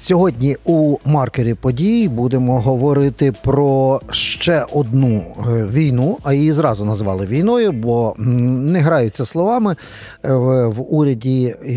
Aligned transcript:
Сьогодні 0.00 0.56
у 0.64 0.96
маркері 1.04 1.54
подій 1.54 2.08
будемо 2.08 2.60
говорити 2.60 3.32
про 3.44 4.00
ще 4.10 4.66
одну 4.72 5.16
е, 5.16 5.64
війну, 5.64 6.18
а 6.22 6.32
її 6.32 6.52
зразу 6.52 6.84
назвали 6.84 7.26
війною, 7.26 7.72
бо 7.72 8.14
не 8.18 8.80
граються 8.80 9.24
словами 9.24 9.76
е, 10.24 10.32
в, 10.66 10.94
уряді 10.94 11.56
і, 11.66 11.74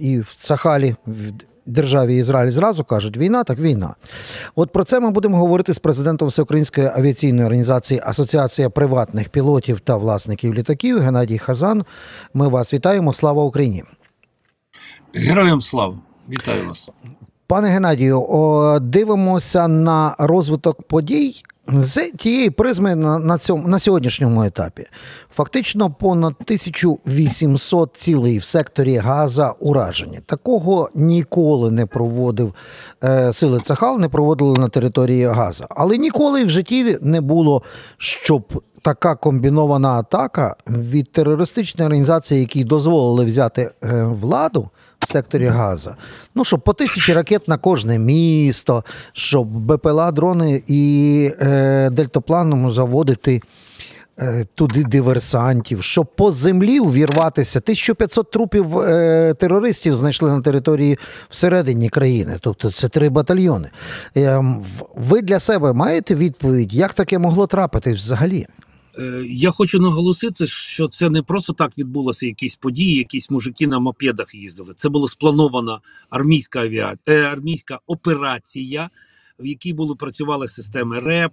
і 0.00 0.20
в 0.20 0.36
Цахалі. 0.38 0.96
В 1.06 1.32
Державі 1.66 2.16
Ізраїль 2.16 2.50
зразу 2.50 2.84
кажуть, 2.84 3.16
війна 3.16 3.44
так 3.44 3.58
війна. 3.58 3.94
От 4.54 4.72
про 4.72 4.84
це 4.84 5.00
ми 5.00 5.10
будемо 5.10 5.36
говорити 5.36 5.72
з 5.74 5.78
президентом 5.78 6.28
Всеукраїнської 6.28 6.90
авіаційної 6.96 7.46
організації 7.46 8.00
Асоціація 8.04 8.70
приватних 8.70 9.28
пілотів 9.28 9.80
та 9.80 9.96
власників 9.96 10.54
літаків 10.54 11.00
Геннадій 11.00 11.38
Хазан. 11.38 11.84
Ми 12.34 12.48
вас 12.48 12.74
вітаємо. 12.74 13.12
Слава 13.12 13.44
Україні! 13.44 13.84
Героям 15.14 15.60
слава! 15.60 15.98
Вітаю 16.28 16.68
вас. 16.68 16.88
Пане 17.46 17.68
Геннадію, 17.68 18.26
дивимося 18.80 19.68
на 19.68 20.14
розвиток 20.18 20.82
подій 20.82 21.42
з 21.68 22.10
тієї 22.10 22.50
призми 22.50 22.94
на, 22.94 23.38
цьому, 23.38 23.68
на 23.68 23.78
сьогоднішньому 23.78 24.44
етапі. 24.44 24.86
Фактично 25.34 25.90
понад 25.90 26.34
1800 26.40 27.96
цілей 27.96 28.38
в 28.38 28.44
секторі 28.44 28.96
Газа 28.96 29.54
уражені. 29.60 30.20
Такого 30.26 30.90
ніколи 30.94 31.70
не 31.70 31.86
проводив 31.86 32.54
е, 33.04 33.32
сили 33.32 33.60
Цахал, 33.60 34.00
не 34.00 34.08
проводили 34.08 34.54
на 34.58 34.68
території 34.68 35.26
Газа. 35.26 35.66
Але 35.70 35.96
ніколи 35.98 36.44
в 36.44 36.50
житті 36.50 36.98
не 37.00 37.20
було, 37.20 37.62
щоб 37.98 38.62
така 38.82 39.14
комбінована 39.14 39.88
атака 39.88 40.56
від 40.66 41.12
терористичної 41.12 41.86
організації, 41.86 42.40
які 42.40 42.64
дозволили 42.64 43.24
взяти 43.24 43.70
е, 43.82 44.04
владу 44.04 44.70
в 45.08 45.12
секторі 45.12 45.46
Газа. 45.46 45.96
Ну, 46.34 46.44
щоб 46.44 46.60
по 46.60 46.72
тисячі 46.72 47.12
ракет 47.12 47.48
на 47.48 47.58
кожне 47.58 47.98
місто, 47.98 48.84
щоб 49.12 49.46
БПЛА, 49.72 50.10
дрони 50.12 50.62
і 50.66 51.30
е, 51.40 51.90
дельтапланом 51.92 52.70
заводити. 52.70 53.40
е, 54.18 54.44
Туди 54.54 54.82
диверсантів, 54.82 55.82
щоб 55.82 56.06
по 56.16 56.32
землі 56.32 56.80
увірватися. 56.80 57.58
1500 57.58 58.30
трупів 58.30 58.78
е, 58.78 59.34
терористів 59.38 59.96
знайшли 59.96 60.30
на 60.30 60.40
території 60.40 60.98
всередині 61.28 61.88
країни. 61.88 62.36
Тобто 62.40 62.72
це 62.72 62.88
три 62.88 63.08
батальйони. 63.08 63.68
Е, 64.16 64.44
ви 64.96 65.22
для 65.22 65.40
себе 65.40 65.72
маєте 65.72 66.14
відповідь, 66.14 66.74
як 66.74 66.92
таке 66.92 67.18
могло 67.18 67.46
трапитись 67.46 67.96
взагалі? 67.96 68.46
Е, 68.98 69.24
Я 69.28 69.50
хочу 69.50 69.80
наголосити, 69.80 70.46
що 70.46 70.88
це 70.88 71.10
не 71.10 71.22
просто 71.22 71.52
так 71.52 71.78
відбулося 71.78 72.26
якісь 72.26 72.56
події, 72.56 72.96
якісь 72.96 73.30
мужики 73.30 73.66
на 73.66 73.78
мопедах 73.78 74.34
їздили. 74.34 74.74
Це 74.76 74.88
була 74.88 75.06
спланована 75.06 75.80
армійська 76.10 76.60
авіа... 76.60 76.94
е, 77.08 77.22
армійська 77.22 77.78
операція, 77.86 78.90
в 79.38 79.46
якій 79.46 79.72
були 79.72 79.94
працювали 79.94 80.48
системи 80.48 81.00
РЕП. 81.00 81.32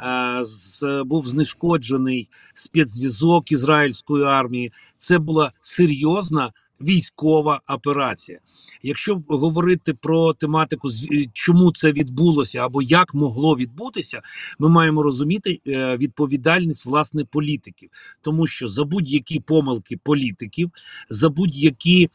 Е, 0.00 0.38
з, 0.44 1.02
був 1.04 1.26
знешкоджений 1.26 2.28
спецзв'язок 2.54 3.52
ізраїльської 3.52 4.24
армії. 4.24 4.72
Це 4.96 5.18
була 5.18 5.52
серйозна 5.60 6.52
військова 6.80 7.60
операція. 7.68 8.38
Якщо 8.82 9.22
говорити 9.28 9.94
про 9.94 10.32
тематику, 10.32 10.88
е, 10.88 11.24
чому 11.32 11.72
це 11.72 11.92
відбулося 11.92 12.58
або 12.58 12.82
як 12.82 13.14
могло 13.14 13.56
відбутися, 13.56 14.22
ми 14.58 14.68
маємо 14.68 15.02
розуміти 15.02 15.60
е, 15.66 15.96
відповідальність 15.96 16.86
власне 16.86 17.24
політиків, 17.24 17.90
тому 18.22 18.46
що 18.46 18.68
за 18.68 18.84
будь-які 18.84 19.40
помилки 19.40 19.96
політиків, 19.96 20.70
за 21.10 21.28
будь-які 21.28 22.08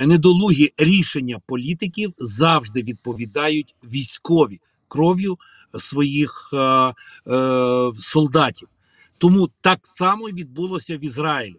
недолугі 0.00 0.72
рішення 0.76 1.40
політиків 1.46 2.14
завжди 2.18 2.82
відповідають 2.82 3.74
військові 3.84 4.60
кров'ю 4.88 5.38
своїх 5.78 6.50
е, 6.52 6.58
е, 6.58 7.92
солдатів. 7.96 8.68
Тому 9.18 9.50
так 9.60 9.78
само 9.82 10.26
відбулося 10.26 10.96
в 10.96 11.04
Ізраїлі. 11.04 11.56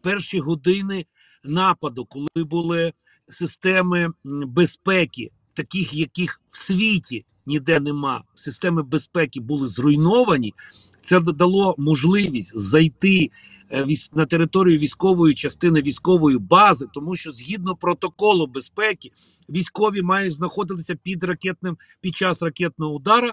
Перші 0.00 0.40
години 0.40 1.06
нападу, 1.44 2.04
коли 2.04 2.44
були 2.44 2.92
системи 3.28 4.08
безпеки, 4.24 5.30
таких 5.54 5.94
яких 5.94 6.40
в 6.50 6.62
світі 6.62 7.24
ніде 7.46 7.80
нема, 7.80 8.22
системи 8.34 8.82
безпеки 8.82 9.40
були 9.40 9.66
зруйновані. 9.66 10.54
Це 11.00 11.20
дало 11.20 11.74
можливість 11.78 12.58
зайти 12.58 13.30
е, 13.70 13.86
на 14.12 14.26
територію 14.26 14.78
військової 14.78 15.34
частини 15.34 15.82
військової 15.82 16.38
бази, 16.38 16.86
тому 16.94 17.16
що 17.16 17.30
згідно 17.30 17.76
протоколу 17.76 18.46
безпеки 18.46 19.10
військові 19.48 20.02
мають 20.02 20.32
знаходитися 20.32 20.94
під 20.94 21.24
ракетним 21.24 21.76
під 22.00 22.16
час 22.16 22.42
ракетного 22.42 22.94
удара. 22.94 23.32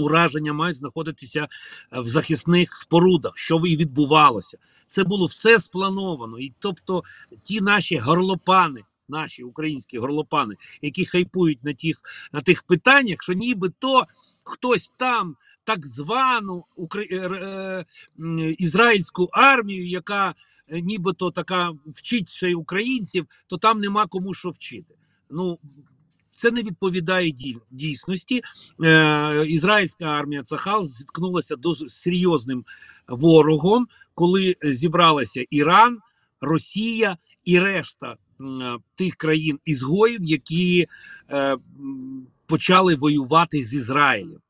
Ураження 0.00 0.52
мають 0.52 0.76
знаходитися 0.76 1.48
е, 1.92 2.00
в 2.00 2.08
захисних 2.08 2.74
спорудах, 2.74 3.32
що 3.36 3.56
і 3.66 3.76
відбувалося. 3.76 4.58
Це 4.86 5.04
було 5.04 5.26
все 5.26 5.58
сплановано. 5.58 6.38
І 6.38 6.52
тобто 6.58 7.02
ті 7.42 7.60
наші 7.60 7.98
горлопани, 7.98 8.82
наші 9.08 9.42
українські 9.42 9.98
горлопани, 9.98 10.54
які 10.82 11.04
хайпують 11.06 11.64
на 11.64 11.74
тих, 11.74 12.00
на 12.32 12.40
тих 12.40 12.62
питаннях, 12.62 13.22
що 13.22 13.32
нібито 13.32 14.06
хтось 14.44 14.92
там 14.96 15.36
так 15.64 15.86
звану 15.86 16.64
укр- 16.76 17.14
е, 17.14 17.84
е, 18.20 18.50
ізраїльську 18.58 19.28
армію, 19.32 19.88
яка 19.88 20.34
нібито 20.70 21.30
така 21.30 21.72
вчить 21.86 22.28
ще 22.28 22.50
й 22.50 22.54
українців, 22.54 23.26
то 23.46 23.56
там 23.58 23.80
нема 23.80 24.06
кому 24.06 24.34
що 24.34 24.50
вчити. 24.50 24.94
Ну 25.30 25.58
це 26.38 26.50
не 26.50 26.62
відповідає 26.62 27.34
дійсності. 27.70 28.42
Е, 28.84 29.46
ізраїльська 29.46 30.04
армія 30.04 30.42
Цахал 30.42 30.84
зіткнулася 30.84 31.56
дуже 31.56 31.88
серйозним 31.88 32.64
ворогом, 33.08 33.88
коли 34.14 34.56
зібралися 34.62 35.44
Іран, 35.50 35.98
Росія 36.40 37.16
і 37.44 37.58
решта 37.60 38.16
е, 38.40 38.44
тих 38.94 39.16
країн 39.16 39.58
ізгоїв, 39.64 40.24
які 40.24 40.86
е, 41.30 41.56
почали 42.46 42.94
воювати 42.94 43.62
з 43.62 43.74
Ізраїлем. 43.74 44.40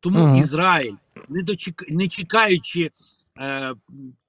Тому 0.00 0.26
Мгм. 0.26 0.36
Ізраїль, 0.36 0.94
не 1.28 1.42
дочек... 1.42 1.84
не 1.88 2.08
чекаючи 2.08 2.90
е, 3.38 3.74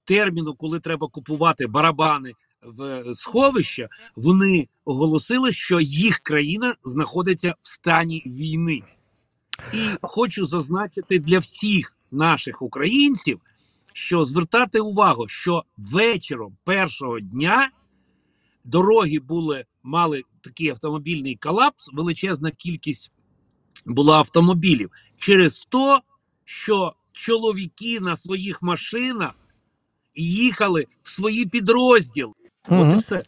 терміну, 0.04 0.54
коли 0.54 0.80
треба 0.80 1.08
купувати 1.08 1.68
барабани 1.68 2.34
в 2.62 3.14
сховища, 3.16 3.90
вони 4.16 4.68
оголосили, 4.86 5.52
що 5.52 5.80
їх 5.80 6.20
країна 6.20 6.76
знаходиться 6.84 7.56
в 7.62 7.68
стані 7.68 8.24
війни. 8.26 8.84
І 9.74 9.78
хочу 10.02 10.46
зазначити 10.46 11.20
для 11.20 11.40
всіх 11.40 11.98
наших 12.12 12.62
українців, 12.62 13.40
що 13.94 14.24
звертати 14.24 14.80
увагу, 14.80 15.28
що 15.28 15.64
вечором 15.78 16.58
першого 16.64 17.20
дня 17.20 17.72
дороги 18.64 19.20
були 19.20 19.66
мали 19.84 20.24
такий 20.42 20.70
автомобільний 20.70 21.36
колапс, 21.36 21.90
величезна 21.94 22.52
кількість 22.52 23.12
була 23.86 24.18
автомобілів 24.18 24.92
через 25.18 25.68
то, 25.70 26.02
що 26.46 26.94
чоловіки 27.12 28.00
на 28.00 28.18
своїх 28.18 28.62
машинах 28.62 29.36
їхали 30.16 30.88
в 31.02 31.12
свої 31.12 31.46
підрозділи. 31.46 32.34
От 32.66 32.72
Мгм. 32.72 32.92
і 32.92 32.98
все. 32.98 33.22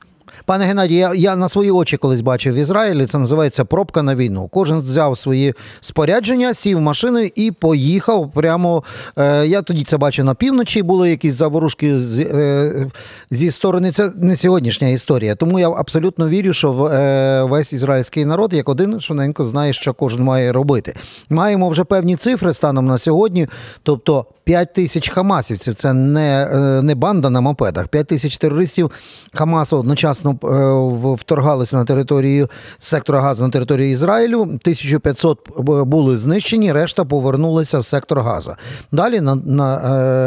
Пане 0.45 0.65
Геннадію, 0.65 0.99
я, 0.99 1.13
я 1.13 1.35
на 1.35 1.49
свої 1.49 1.71
очі 1.71 1.97
колись 1.97 2.21
бачив 2.21 2.53
в 2.53 2.57
Ізраїлі. 2.57 3.05
Це 3.05 3.17
називається 3.17 3.65
пробка 3.65 4.03
на 4.03 4.15
війну. 4.15 4.49
Кожен 4.51 4.79
взяв 4.79 5.17
свої 5.17 5.53
спорядження, 5.81 6.53
сів 6.53 6.77
в 6.77 6.81
машину 6.81 7.19
і 7.35 7.51
поїхав 7.51 8.31
прямо. 8.31 8.83
Е, 9.17 9.47
я 9.47 9.61
тоді 9.61 9.83
це 9.83 9.97
бачив 9.97 10.25
на 10.25 10.35
півночі. 10.35 10.83
Були 10.83 11.09
якісь 11.09 11.33
заворушки 11.33 11.99
з, 11.99 12.19
е, 12.19 12.87
зі 13.31 13.51
сторони. 13.51 13.91
Це 13.91 14.11
не 14.15 14.35
сьогоднішня 14.35 14.87
історія. 14.87 15.35
Тому 15.35 15.59
я 15.59 15.69
абсолютно 15.69 16.29
вірю, 16.29 16.53
що 16.53 16.71
в, 16.71 16.85
е, 16.85 17.43
весь 17.43 17.73
ізраїльський 17.73 18.25
народ, 18.25 18.53
як 18.53 18.69
один, 18.69 19.01
швиденько 19.01 19.43
знає, 19.43 19.73
що 19.73 19.93
кожен 19.93 20.23
має 20.23 20.51
робити. 20.51 20.95
Маємо 21.29 21.69
вже 21.69 21.83
певні 21.83 22.15
цифри 22.15 22.53
станом 22.53 22.85
на 22.85 22.97
сьогодні. 22.97 23.47
Тобто 23.83 24.25
5 24.43 24.73
тисяч 24.73 25.09
хамасівців. 25.09 25.75
Це 25.75 25.93
не, 25.93 26.49
е, 26.53 26.81
не 26.81 26.95
банда 26.95 27.29
на 27.29 27.41
мопедах. 27.41 27.87
5 27.87 28.07
тисяч 28.07 28.37
терористів 28.37 28.91
Хамасу 29.33 29.77
одночасно 29.77 30.20
е, 30.25 31.13
вторгалися 31.15 31.77
на 31.77 31.85
територію 31.85 32.49
сектора 32.79 33.21
Газу 33.21 33.43
на 33.43 33.49
територію 33.49 33.91
Ізраїлю. 33.91 34.41
1500 34.41 35.39
б- 35.57 35.83
були 35.83 36.17
знищені, 36.17 36.71
решта 36.73 37.05
повернулися 37.05 37.79
в 37.79 37.85
сектор 37.85 38.19
Газа. 38.19 38.57
Далі 38.91 39.21
над, 39.21 39.47
на, 39.47 39.77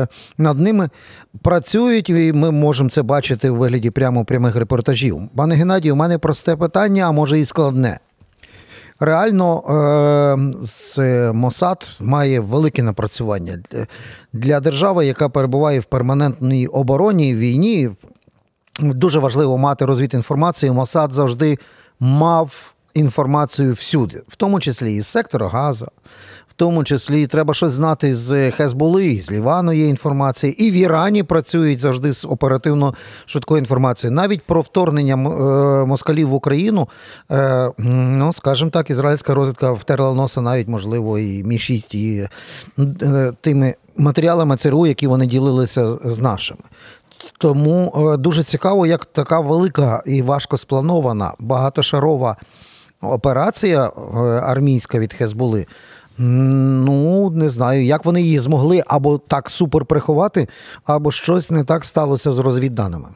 е, 0.03 0.09
над 0.39 0.61
ними 0.61 0.89
працюють, 1.43 2.11
і 2.11 2.33
ми 2.33 2.51
можемо 2.51 2.91
це 2.91 3.03
бачити 3.03 3.51
у 3.51 3.57
вигляді 3.57 3.91
прямо 3.91 4.25
прямих 4.25 4.57
репортажів. 4.57 5.21
Пане 5.37 5.55
Геннадію, 5.55 5.95
у 5.95 5.97
мене 5.97 6.19
просте 6.19 6.57
питання, 6.57 7.05
а 7.09 7.13
може 7.13 7.39
і 7.39 7.45
складне. 7.45 7.99
Реально, 9.01 9.63
е, 10.99 11.33
Мосад 11.33 11.89
має 12.01 12.41
велике 12.41 12.83
напрацювання 12.83 13.59
для 14.33 14.61
держави, 14.61 15.07
яка 15.07 15.29
перебуває 15.29 15.81
в 15.81 15.85
перманентній 15.85 16.67
обороні, 16.67 17.35
війні. 17.35 17.91
Дуже 18.81 19.19
важливо 19.19 19.59
мати 19.59 19.85
розвідінформацію. 19.85 20.75
Мосад 20.75 21.13
завжди 21.13 21.59
мав 22.01 22.75
інформацію 22.95 23.73
всюди, 23.73 24.23
в 24.29 24.37
тому 24.37 24.61
числі 24.61 24.95
із 24.95 25.07
сектора 25.07 25.49
Газа, 25.49 25.87
в 26.49 26.53
тому 26.57 26.85
числі 26.85 27.27
треба 27.27 27.55
щось 27.55 27.73
знати 27.73 28.15
з 28.15 28.51
Хезболи, 28.51 29.21
з 29.21 29.33
Лівану 29.33 29.73
є 29.73 29.89
інформація, 29.89 30.55
і 30.59 30.71
в 30.71 30.75
Ірані 30.75 31.23
працюють 31.23 31.81
завжди 31.81 32.13
з 32.13 32.25
оперативно 32.25 32.95
швидкою 33.27 33.59
інформацією. 33.59 34.17
Навіть 34.17 34.43
про 34.43 34.61
вторгнення 34.61 35.15
е, 35.15 35.87
москалів 35.87 36.29
в 36.29 36.35
Україну, 36.35 36.89
е, 37.31 37.71
ну 37.79 38.33
скажімо 38.33 38.71
так, 38.71 38.91
ізраїльська 38.91 39.35
розвідка 39.35 39.73
втерла 39.73 40.15
носа 40.15 40.41
навіть, 40.41 40.69
можливо, 40.69 41.19
і 41.19 41.45
Мі 41.45 41.59
6 41.59 41.95
і 41.95 42.29
е, 42.79 43.33
тими 43.41 43.75
матеріалами 43.97 44.57
ЦРУ, 44.57 44.87
які 44.87 45.07
вони 45.07 45.27
ділилися 45.27 45.97
з 46.05 46.19
нашими. 46.19 46.61
Тому 47.39 47.93
е, 47.97 48.17
дуже 48.17 48.43
цікаво, 48.43 48.87
як 48.87 49.05
така 49.05 49.41
велика 49.41 50.03
і 50.07 50.23
важко 50.23 50.57
спланована 50.57 51.35
багатошарова 51.39 52.37
операція 53.01 53.87
е, 53.87 53.91
армійська 54.41 54.99
від 54.99 55.13
Хезболи. 55.13 55.67
м, 56.21 56.85
Ну, 56.85 57.31
не 57.31 57.49
знаю, 57.51 57.85
як 57.85 58.05
вони 58.05 58.23
її 58.23 58.39
змогли 58.41 58.83
або 58.87 59.19
так 59.19 59.51
супер 59.51 59.85
приховати, 59.85 60.49
або 60.85 61.11
щось 61.11 61.51
не 61.51 61.65
так 61.65 61.85
сталося 61.85 62.33
з 62.33 62.39
розвідданими. 62.39 63.09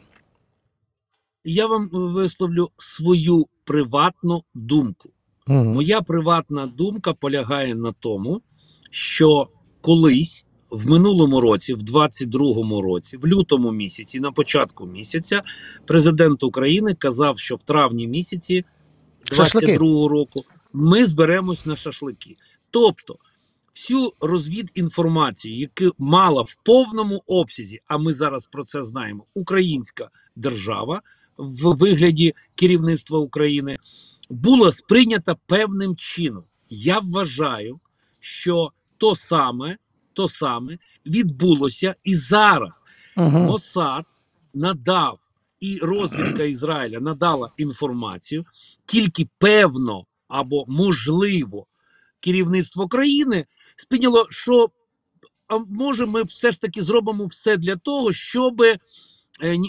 Я 1.44 1.66
вам 1.66 1.88
висловлю 1.92 2.68
свою 2.76 3.46
приватну 3.64 4.42
думку. 4.54 5.08
Мгм. 5.46 5.72
Моя 5.72 6.00
приватна 6.00 6.66
думка 6.66 7.12
полягає 7.12 7.74
на 7.74 7.92
тому, 7.92 8.40
що 8.90 9.48
колись 9.80 10.44
в 10.70 10.90
минулому 10.90 11.40
році, 11.40 11.74
в 11.74 11.78
22-му 11.78 12.82
році, 12.82 13.16
в 13.16 13.26
лютому 13.26 13.72
місяці, 13.72 14.20
на 14.20 14.32
початку 14.32 14.86
місяця, 14.86 15.42
президент 15.86 16.42
України 16.42 16.94
казав, 16.94 17.38
що 17.38 17.56
в 17.56 17.62
травні 17.62 18.08
місяці 18.08 18.64
22-го 19.32 20.08
року 20.08 20.44
ми 20.72 21.06
зберемось 21.06 21.66
на 21.66 21.76
шашлики. 21.76 22.36
Тобто 22.70 23.18
всю 23.74 24.12
розвідінформацію, 24.20 25.58
яку 25.58 25.94
мала 25.98 26.42
в 26.42 26.56
повному 26.64 27.22
обсязі, 27.26 27.80
а 27.86 27.98
ми 27.98 28.12
зараз 28.12 28.46
про 28.46 28.64
це 28.64 28.82
знаємо, 28.82 29.24
українська 29.34 30.10
держава 30.36 31.02
в 31.38 31.76
вигляді 31.76 32.34
керівництва 32.54 33.18
України, 33.18 33.78
була 34.30 34.72
сприйнята 34.72 35.36
певним 35.46 35.96
чином. 35.96 36.44
Я 36.70 36.98
вважаю, 36.98 37.80
що 38.20 38.72
то 38.98 39.14
саме, 39.14 39.76
то 40.18 40.28
саме 40.28 40.78
відбулося 41.06 41.94
і 42.04 42.14
зараз. 42.14 42.84
Мгм. 43.16 43.42
Мосад 43.42 44.04
надав 44.54 45.18
і 45.60 45.78
розвідка 45.78 46.42
Ізраїля 46.42 47.00
надала 47.00 47.50
інформацію, 47.56 48.44
тільки 48.86 49.28
певно 49.38 50.04
або 50.28 50.64
можливо 50.68 51.66
керівництво 52.20 52.88
країни 52.88 53.44
сприйняло, 53.76 54.26
що 54.30 54.70
а 55.48 55.58
може 55.58 56.06
ми 56.06 56.22
все 56.22 56.52
ж 56.52 56.60
таки 56.60 56.82
зробимо 56.82 57.26
все 57.26 57.56
для 57.56 57.76
того, 57.76 58.12
щоб 58.12 58.62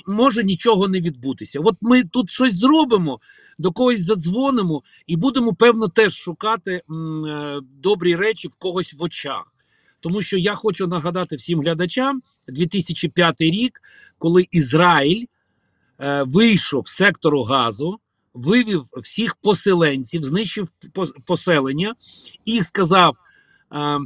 може 0.08 0.44
нічого 0.44 0.88
не 0.88 1.02
відбутися. 1.02 1.60
От 1.60 1.76
ми 1.82 2.04
тут 2.04 2.30
щось 2.30 2.56
зробимо, 2.56 3.20
до 3.58 3.72
когось 3.72 4.02
задзвонимо 4.02 4.84
і 5.08 5.16
будемо 5.16 5.54
певно 5.54 5.88
теж 5.88 6.14
шукати 6.14 6.82
м, 6.90 7.26
е, 7.26 7.62
добрі 7.82 8.16
речі 8.16 8.48
в 8.48 8.56
когось 8.56 8.94
в 8.94 9.04
очах. 9.04 9.54
Тому 10.00 10.22
що 10.22 10.38
я 10.38 10.56
хочу 10.56 10.88
нагадати 10.88 11.36
всім 11.36 11.62
глядачам 11.62 12.22
2005 12.48 13.42
рік, 13.42 13.82
коли 14.18 14.48
Ізраїль 14.52 15.26
е, 16.00 16.24
вийшов 16.24 16.88
з 16.88 16.92
сектору 16.92 17.44
газу, 17.44 18.00
вивів 18.34 18.84
всіх 18.98 19.36
поселенців, 19.36 20.24
знищив 20.24 20.70
поселення 21.26 21.96
і 22.46 22.64
сказав 22.64 23.18
е, 23.74 24.00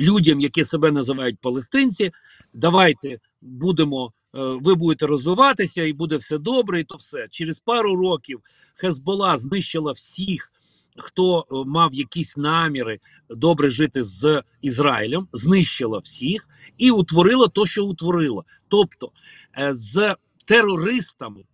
людям, 0.00 0.40
які 0.40 0.64
себе 0.64 0.90
називають 0.90 1.38
палестинці, 1.38 2.12
давайте 2.54 3.18
будемо, 3.40 4.12
е, 4.34 4.38
ви 4.40 4.74
будете 4.74 5.06
розвиватися, 5.06 5.84
і 5.84 5.92
буде 5.92 6.16
все 6.16 6.38
добре, 6.38 6.80
і 6.80 6.84
то 6.84 6.96
все. 6.96 7.26
Через 7.30 7.60
пару 7.60 7.96
років 7.96 8.40
Хезбола 8.74 9.36
знищила 9.36 9.92
всіх. 9.92 10.52
Хто 10.98 11.40
е, 11.40 11.44
мав 11.66 11.94
якісь 11.94 12.36
наміри 12.36 13.00
добре 13.30 13.70
жити 13.70 14.02
з 14.02 14.42
Ізраїлем, 14.62 15.28
знищила 15.32 15.98
всіх 15.98 16.48
і 16.78 16.90
утворила 16.90 17.48
то, 17.48 17.66
що 17.66 17.86
утворила. 17.86 18.44
Тобто 18.68 19.10
е, 19.58 19.74
з 19.74 20.16
терористами 20.44 21.44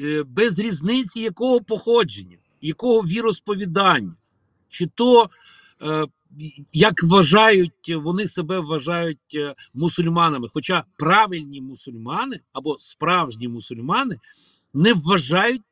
е, 0.00 0.22
без 0.22 0.58
різниці 0.58 1.20
якого 1.20 1.60
походження, 1.60 2.36
якого 2.60 3.00
віросповідання, 3.00 4.14
чи 4.68 4.86
то 4.86 5.30
як 6.72 7.02
вважають, 7.02 7.88
вони 7.88 8.26
себе 8.26 8.60
вважають 8.60 9.38
мусульманами. 9.74 10.48
Хоча 10.48 10.84
правильні 10.96 11.60
мусульмани 11.60 12.40
або 12.52 12.76
справжні 12.78 13.48
мусульмани 13.48 14.16
не 14.74 14.92
вважають 14.92 15.62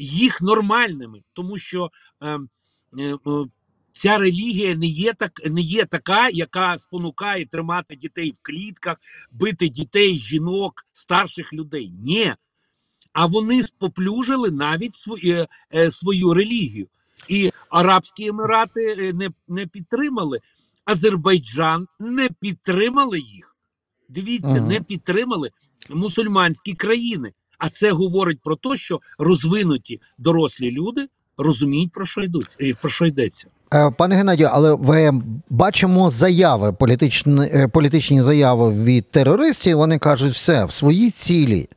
їх 0.00 0.42
нормальними, 0.42 1.22
тому 1.32 1.58
що 1.58 1.90
е, 2.22 2.38
е, 2.98 3.14
е, 3.26 3.44
ця 3.92 4.18
релігія 4.18 4.74
не 4.74 4.86
є 4.86 5.12
так, 5.12 5.40
не 5.50 5.60
є 5.60 5.84
така, 5.84 6.28
яка 6.28 6.78
спонукає 6.78 7.46
тримати 7.46 7.96
дітей 7.96 8.30
в 8.30 8.38
клітках, 8.42 8.96
бити 9.30 9.68
дітей, 9.68 10.18
жінок, 10.18 10.86
старших 10.92 11.52
людей. 11.52 11.92
Ні. 12.04 12.34
А 13.12 13.26
вони 13.26 13.62
споплюжили 13.62 14.50
навіть 14.50 14.94
свою, 14.94 15.46
е, 15.74 15.90
свою 15.90 16.34
релігію. 16.34 16.88
І 17.28 17.52
Арабські 17.70 18.26
Емірати 18.26 19.12
не, 19.12 19.30
не 19.48 19.66
підтримали, 19.66 20.40
Азербайджан 20.84 21.88
не 21.98 22.28
підтримали 22.40 23.18
їх. 23.18 23.56
Дивіться, 24.08 24.50
Ага. 24.50 24.66
не 24.66 24.80
підтримали 24.80 25.50
мусульманські 25.90 26.74
країни. 26.74 27.32
А 27.60 27.68
це 27.68 27.92
говорить 27.92 28.38
про 28.42 28.56
те, 28.56 28.76
що 28.76 29.00
розвинуті 29.18 30.00
дорослі 30.18 30.70
люди 30.70 31.06
розуміють, 31.38 31.92
про 31.92 32.06
що 32.06 32.22
йдуть, 32.22 32.56
про 32.80 32.90
що 32.90 33.06
йдеться. 33.06 33.46
Е, 33.74 33.90
Пане 33.90 34.16
Геннадію, 34.16 34.48
але 34.52 34.74
ви 34.74 35.22
бачимо 35.50 36.10
заяви, 36.10 36.72
політичні, 36.72 37.40
е, 37.42 37.68
політичні 37.68 38.22
заяви 38.22 38.84
від 38.84 39.10
терористів. 39.10 39.76
Вони 39.76 39.98
кажуть, 39.98 40.32
все 40.32 40.64
в 40.64 40.72
своїй 40.72 41.10
цілі. 41.10 41.68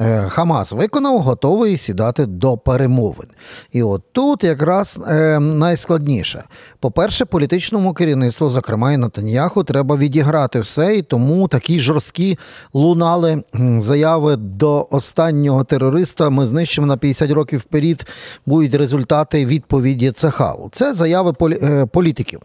Е, 0.00 0.28
Хамас 0.28 0.72
виконав, 0.72 1.18
готовий 1.18 1.76
сідати 1.76 2.26
до 2.26 2.56
перемовин. 2.56 3.28
І 3.72 3.82
от 3.82 4.02
тут 4.12 4.44
якраз 4.44 5.00
е, 5.08 5.38
найскладніше. 5.40 6.44
По-перше, 6.80 7.24
політичному 7.24 7.94
керівництву, 7.94 8.48
зокрема 8.48 8.92
і 8.92 8.96
Натаньяху, 8.96 9.64
треба 9.64 9.96
відіграти 9.96 10.60
все, 10.60 10.96
і 10.96 11.02
тому 11.02 11.48
такі 11.48 11.80
жорсткі 11.80 12.38
лунали 12.74 13.42
заяви 13.80 14.36
до 14.36 14.88
останнього 14.90 15.64
терориста. 15.64 16.30
Ми 16.30 16.46
знищимо 16.46 16.86
на 16.86 16.96
50 16.96 17.30
років 17.30 17.60
вперед. 17.60 18.06
Будуть 18.46 18.74
результати 18.74 19.46
відповіді 19.46 20.10
Цехалу. 20.10 20.68
Це 20.72 20.94
заяви 20.94 21.32
е, 21.42 21.86
політиків. 21.86 22.40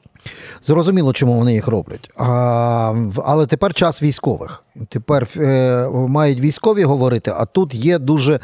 Зрозуміло, 0.64 1.14
чому 1.14 1.34
вони 1.34 1.54
їх 1.54 1.68
роблять. 1.68 2.12
А, 2.18 2.94
але 3.26 3.46
тепер 3.46 3.74
час 3.74 4.04
військових. 4.04 4.64
Тепер 4.90 5.28
е, 5.38 5.90
мають 5.94 6.40
військові 6.40 6.84
говорити, 6.84 7.34
а 7.38 7.46
тут 7.46 7.76
є 7.76 8.00
дуже 8.00 8.40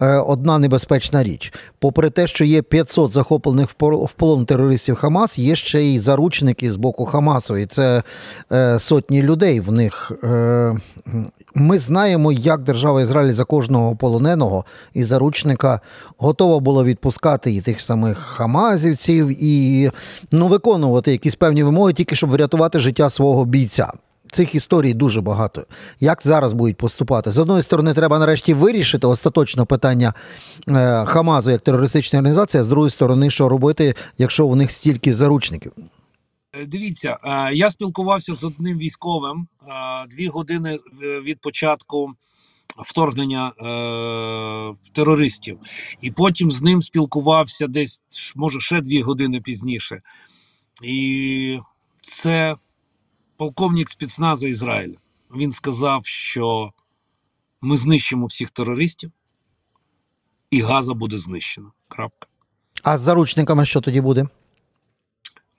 е, 0.00 0.16
одна 0.16 0.58
небезпечна 0.58 1.22
річ. 1.22 1.52
Попри 1.78 2.10
те, 2.10 2.26
що 2.26 2.44
є 2.44 2.62
500 2.62 3.12
захоплених 3.12 3.68
в 3.80 4.12
полон 4.12 4.46
терористів 4.46 4.94
Хамас, 4.96 5.38
є 5.38 5.56
ще 5.56 5.82
й 5.82 5.98
заручники 5.98 6.72
з 6.72 6.76
боку 6.76 7.04
Хамасу, 7.04 7.56
і 7.56 7.66
це 7.66 8.02
е, 8.52 8.78
сотні 8.78 9.22
людей 9.22 9.60
в 9.60 9.72
них. 9.72 10.12
Е, 10.24 10.76
ми 11.54 11.78
знаємо, 11.78 12.32
як 12.32 12.62
держава 12.62 13.02
Ізраїль 13.02 13.32
за 13.32 13.44
кожного 13.44 13.96
полоненого 13.96 14.64
і 14.94 15.04
заручника 15.04 15.80
готова 16.18 16.60
була 16.60 16.84
відпускати 16.84 17.52
і 17.52 17.60
тих 17.60 17.80
самих 17.80 18.18
хамазівців, 18.18 19.44
і 19.44 19.90
ну, 20.32 20.48
виконувати 20.48 21.12
якісь 21.20 21.34
певні 21.34 21.62
вимоги, 21.62 21.92
тільки 21.92 22.16
щоб 22.16 22.30
врятувати 22.30 22.78
життя 22.78 23.10
свого 23.10 23.44
бійця. 23.44 23.92
Цих 24.32 24.54
історій 24.54 24.94
дуже 24.94 25.20
багато. 25.20 25.66
Як 26.00 26.20
зараз 26.24 26.52
будуть 26.52 26.76
поступати? 26.76 27.30
З 27.30 27.38
одної 27.38 27.62
сторони, 27.62 27.94
треба 27.94 28.18
нарешті 28.18 28.54
вирішити 28.54 29.06
остаточно 29.06 29.66
питання 29.66 30.14
е, 30.68 31.04
Хамазу 31.04 31.50
як 31.50 31.60
терористичної 31.60 32.20
організації, 32.20 32.60
а 32.60 32.64
з 32.64 32.68
другої 32.68 32.90
сторони, 32.90 33.30
що 33.30 33.48
робити, 33.48 33.94
якщо 34.18 34.46
у 34.46 34.56
них 34.56 34.70
стільки 34.70 35.14
заручників. 35.14 35.72
Е, 36.52 36.66
Дивіться, 36.66 37.18
е, 37.24 37.54
я 37.54 37.70
спілкувався 37.70 38.34
з 38.34 38.44
одним 38.44 38.78
військовим 38.78 39.46
дві 40.10 40.28
години 40.28 40.78
від 41.24 41.40
початку 41.40 42.10
вторгнення 42.78 43.52
терористів, 44.92 45.58
і 46.00 46.10
потім 46.10 46.50
з 46.50 46.62
ним 46.62 46.80
спілкувався 46.80 47.66
десь, 47.66 48.02
може, 48.36 48.60
ще 48.60 48.80
дві 48.80 49.02
години 49.02 49.40
пізніше. 49.40 50.02
І 50.82 51.58
це 52.00 52.56
полковник 53.36 53.90
спецназу 53.90 54.46
Ізраїля. 54.46 54.96
Він 55.36 55.52
сказав, 55.52 56.06
що 56.06 56.72
ми 57.60 57.76
знищимо 57.76 58.26
всіх 58.26 58.50
терористів, 58.50 59.12
і 60.50 60.60
Газа 60.60 60.94
буде 60.94 61.18
знищена. 61.18 61.70
Крапка. 61.88 62.28
А 62.84 62.98
з 62.98 63.00
заручниками 63.00 63.64
що 63.64 63.80
тоді 63.80 64.00
буде? 64.00 64.26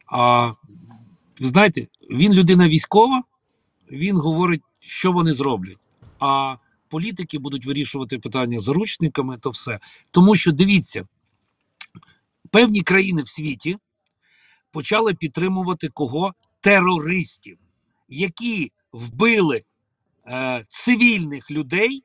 А 0.05 0.51
ви 1.39 1.47
знаєте, 1.47 1.87
він 2.09 2.33
людина 2.33 2.69
військова, 2.69 3.23
він 3.91 4.17
говорить, 4.17 4.61
що 4.79 5.11
вони 5.11 5.33
зроблять. 5.33 5.77
А 6.19 6.55
політики 6.89 7.39
будуть 7.39 7.65
вирішувати 7.65 8.19
питання 8.19 8.59
з 8.59 8.63
заручниками, 8.63 9.37
то 9.37 9.49
все. 9.49 9.79
Тому 10.11 10.35
що 10.35 10.51
дивіться, 10.51 11.07
певні 12.49 12.81
країни 12.81 13.21
в 13.21 13.27
світі 13.27 13.77
почали 14.71 15.13
підтримувати 15.13 15.89
кого? 15.89 16.33
Терористів, 16.61 17.57
які 18.09 18.71
вбили 18.93 19.63
е, 20.27 20.65
цивільних 20.67 21.51
людей, 21.51 22.03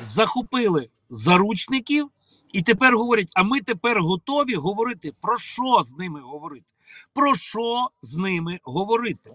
захопили 0.00 0.88
заручників, 1.08 2.10
і 2.52 2.62
тепер 2.62 2.96
говорять: 2.96 3.30
а 3.34 3.42
ми 3.42 3.60
тепер 3.60 4.00
готові 4.00 4.54
говорити 4.54 5.12
про 5.20 5.38
що 5.38 5.82
з 5.82 5.92
ними 5.92 6.20
говорити? 6.20 6.66
Про 7.12 7.34
що 7.36 7.88
з 8.02 8.16
ними 8.16 8.60
говорити? 8.62 9.34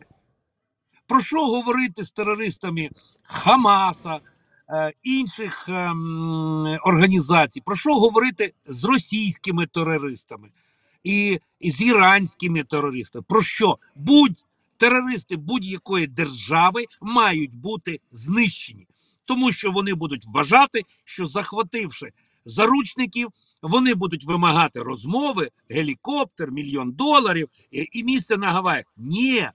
Про 1.07 1.21
що 1.21 1.45
говорити 1.45 2.03
з 2.03 2.11
терористами 2.11 2.89
Хамаса, 3.23 4.19
е, 4.69 4.93
інших 5.03 5.69
ем, 5.69 6.77
організацій? 6.83 7.61
Про 7.61 7.75
що 7.75 7.95
говорити 7.95 8.53
з 8.65 8.83
російськими 8.83 9.67
терористами 9.67 10.49
і, 11.03 11.39
і 11.59 11.71
з 11.71 11.81
іранськими 11.81 12.63
терористами? 12.63 13.25
Про 13.27 13.41
що? 13.41 13.77
Будь 13.95 14.45
терористи 14.77 15.35
будь-якої 15.35 16.07
держави 16.07 16.85
мають 17.01 17.53
бути 17.53 17.99
знищені, 18.11 18.87
тому 19.25 19.51
що 19.51 19.71
вони 19.71 19.93
будуть 19.93 20.25
вважати, 20.25 20.81
що 21.03 21.25
захвативши 21.25 22.11
заручників, 22.45 23.29
вони 23.61 23.93
будуть 23.93 24.25
вимагати 24.25 24.79
розмови, 24.79 25.49
гелікоптер, 25.69 26.51
мільйон 26.51 26.91
доларів 26.91 27.49
і, 27.71 27.89
і 27.91 28.03
місце 28.03 28.37
на 28.37 28.51
Гаваях. 28.51 28.85
Ні. 28.97 29.49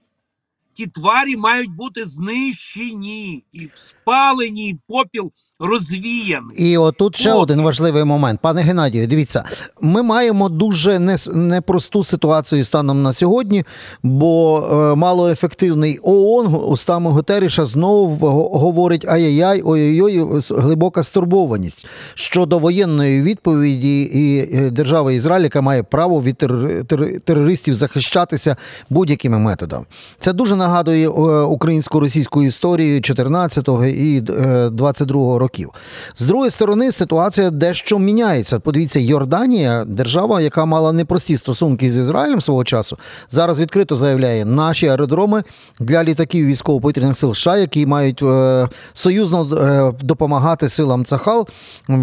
Ті 0.75 0.87
тварі 0.87 1.37
мають 1.37 1.71
бути 1.75 2.05
знищені 2.05 3.43
і 3.53 3.69
спалені, 3.75 4.69
і 4.69 4.77
попіл 4.87 5.31
розвіяний. 5.59 6.71
І 6.71 6.77
отут 6.77 7.15
ще 7.17 7.33
От. 7.33 7.43
один 7.43 7.61
важливий 7.61 8.03
момент. 8.03 8.39
Пане 8.43 8.61
Геннадію, 8.61 9.07
дивіться, 9.07 9.43
ми 9.81 10.03
маємо 10.03 10.49
дуже 10.49 10.99
непросту 11.33 12.03
ситуацію 12.03 12.63
станом 12.63 13.01
на 13.01 13.13
сьогодні, 13.13 13.63
бо 14.03 14.59
е, 14.71 14.95
малоефективний 14.95 15.99
ООН 16.03 16.55
устами 16.55 17.11
Гутеріша 17.11 17.65
знову 17.65 18.27
говорить 18.57 19.05
ай-яй-яй, 19.07 19.61
ой-ой-ой, 19.65 20.41
глибока 20.49 21.03
стурбованість 21.03 21.87
щодо 22.13 22.59
воєнної 22.59 23.21
відповіді 23.21 24.01
і 24.01 24.45
держави 24.69 25.15
Ізраїль, 25.15 25.43
яка 25.43 25.61
має 25.61 25.83
право 25.83 26.21
від 26.21 26.35
терор- 26.35 26.83
тер- 26.83 27.19
терористів 27.19 27.75
захищатися 27.75 28.55
будь-якими 28.89 29.37
методами. 29.39 29.85
Це 30.19 30.33
дуже 30.33 30.55
нагадує 30.65 31.07
е, 31.07 31.09
українсько-російську 31.41 32.43
історію 32.43 32.99
14-го 32.99 33.85
і 33.85 34.17
е, 34.17 34.21
22-го 34.67 35.39
років. 35.39 35.69
З 36.15 36.25
другої 36.25 36.51
сторони, 36.51 36.91
ситуація 36.91 37.51
дещо 37.51 37.99
міняється. 37.99 38.59
Подивіться, 38.59 38.99
Йорданія, 38.99 39.85
держава, 39.87 40.41
яка 40.41 40.65
мала 40.65 40.91
непрості 40.91 41.37
стосунки 41.37 41.91
з 41.91 41.97
Ізраїлем 41.97 42.41
свого 42.41 42.63
часу, 42.63 42.97
зараз 43.31 43.59
відкрито 43.59 43.95
заявляє, 43.95 44.45
наші 44.45 44.87
аеродроми 44.87 45.43
для 45.79 46.03
літаків 46.03 46.45
військово-повітряних 46.45 47.17
сил 47.17 47.33
США, 47.33 47.57
які 47.57 47.85
мають 47.85 48.23
е, 48.23 48.67
союзно 48.93 49.57
е, 49.57 50.05
допомагати 50.05 50.69
силам 50.69 51.05
Цахал 51.05 51.47
е, 51.89 51.93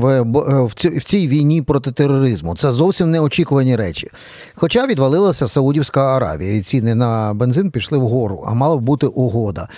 в 0.84 1.04
цій 1.04 1.28
війні 1.28 1.62
проти 1.62 1.92
тероризму. 1.92 2.56
Це 2.56 2.72
зовсім 2.72 3.10
неочікувані 3.10 3.76
речі. 3.76 4.08
Хоча 4.54 4.86
відвалилася 4.86 5.48
Саудівська 5.48 6.16
Аравія, 6.16 6.54
і 6.54 6.60
ціни 6.60 6.94
на 6.94 7.34
бензин 7.34 7.70
пішли 7.70 7.98
вгору, 7.98 8.44
а 8.52 8.54
мала 8.54 8.76
б 8.76 8.80
бути 8.80 9.06
угода. 9.06 9.68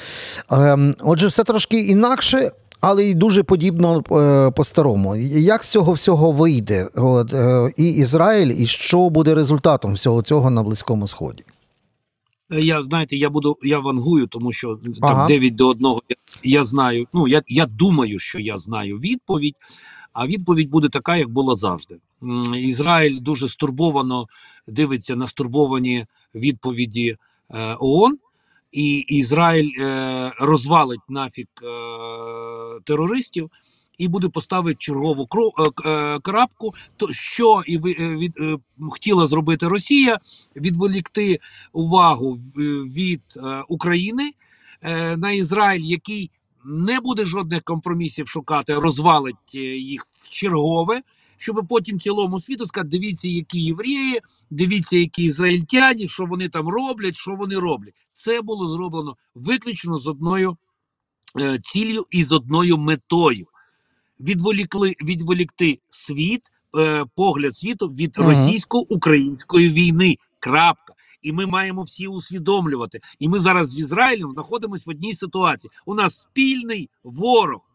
Ем, 0.50 0.95
отже, 1.00 1.26
все 1.26 1.45
трошки 1.45 1.81
інакше. 1.81 2.50
Але 2.81 3.04
й 3.04 3.14
дуже 3.14 3.43
подібно 3.43 3.99
е, 4.12 4.50
по-старому. 4.50 5.16
Як 5.16 5.64
з 5.64 5.69
цього 5.69 5.93
всього 5.93 6.33
вийде 6.33 6.88
От, 6.95 7.35
е, 7.35 7.73
і 7.76 7.88
Ізраїль, 7.88 8.54
і 8.59 8.66
що 8.66 9.11
буде 9.11 9.35
результатом 9.35 9.93
всього 9.93 10.23
цього 10.23 10.50
на 10.50 10.62
Близькому 10.62 11.09
Сході? 11.09 11.45
Е, 12.52 12.61
Я 12.61 12.83
знаєте, 12.83 13.16
я 13.16 13.31
буду 13.31 13.57
я 13.62 13.78
вангую, 13.78 14.26
тому 14.26 14.52
що 14.52 14.78
Ага. 15.00 15.14
там 15.14 15.26
9 15.26 15.54
до 15.54 15.69
1 15.69 15.87
я, 16.09 16.16
я 16.59 16.64
знаю. 16.64 17.07
Ну 17.12 17.28
я, 17.28 17.43
я 17.49 17.66
думаю, 17.66 18.19
що 18.19 18.38
я 18.40 18.59
знаю 18.59 18.99
відповідь. 18.99 19.54
А 20.12 20.26
відповідь 20.26 20.71
буде 20.71 20.88
така, 20.88 21.16
як 21.16 21.28
була 21.28 21.54
завжди. 21.54 21.97
Ізраїль 22.57 23.19
дуже 23.21 23.49
стурбовано 23.49 24.26
дивиться 24.66 25.16
на 25.16 25.26
стурбовані 25.26 26.07
відповіді 26.35 27.16
ООН, 27.78 28.19
і 28.75 28.97
Ізраїль 28.99 29.71
е, 29.81 30.33
розвалить 30.40 31.00
нафік 31.09 31.49
е, 31.62 31.66
терористів 32.85 33.50
і 33.99 34.09
буде 34.09 34.28
поставити 34.28 34.76
чергову 34.78 35.26
кро, 35.26 35.50
е, 35.59 35.88
е, 35.90 36.19
крапку. 36.21 36.75
То 36.97 37.12
що 37.12 37.62
і 37.66 37.76
е, 37.76 37.81
від 38.16 38.37
е, 38.40 38.59
хотіла 38.90 39.26
зробити 39.26 39.69
Росія 39.69 40.19
відволікти 40.57 41.40
увагу 41.73 42.38
е, 42.57 42.61
від 42.95 43.23
е, 43.37 43.62
України 43.69 44.31
е, 44.83 45.16
на 45.16 45.31
Ізраїль, 45.31 45.85
який 45.85 46.31
не 46.64 47.00
буде 47.00 47.25
жодних 47.26 47.62
компромісів 47.62 48.28
шукати, 48.28 48.75
розвалить 48.75 49.54
їх 49.54 50.04
в 50.04 50.28
чергове, 50.28 51.02
щоб 51.45 51.67
потім 51.69 52.01
цілому 52.01 52.41
світу 52.41 52.67
сказати: 52.67 52.89
дивіться, 52.99 53.29
які 53.29 53.61
євреї, 53.61 54.21
дивіться, 54.51 54.97
які 54.97 55.23
ізраїльтяні, 55.23 56.09
що 56.09 56.27
вони 56.27 56.49
там 56.49 56.69
роблять, 56.69 57.17
що 57.17 57.35
вони 57.35 57.59
роблять. 57.59 57.95
Це 58.13 58.41
було 58.43 58.69
зроблено 58.69 59.17
виключно 59.35 59.97
з 59.97 60.07
одною 60.07 60.57
е, 61.41 61.59
ціллю 61.63 62.07
і 62.11 62.25
з 62.25 62.33
одною 62.33 62.79
метою. 62.79 63.47
Відволікли 64.21 64.95
відволікти 65.03 65.79
світ, 65.89 66.41
е, 66.79 67.05
погляд 67.17 67.57
світу 67.57 67.87
від 67.89 68.19
Мгм. 68.19 68.29
російсько-української 68.29 69.71
війни. 69.71 70.17
Крапка. 70.39 70.95
І 71.23 71.33
ми 71.33 71.47
маємо 71.47 71.83
всі 71.83 72.07
усвідомлювати. 72.07 73.01
І 73.19 73.29
ми 73.29 73.39
зараз 73.39 73.69
з 73.69 73.79
Ізраїлем 73.79 74.33
знаходимося 74.33 74.85
в 74.87 74.91
одній 74.91 75.13
ситуації. 75.13 75.71
У 75.87 75.95
нас 75.95 76.19
спільний 76.19 76.91
ворог, 77.05 77.71